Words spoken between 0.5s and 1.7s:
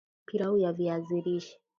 ya viazi lishe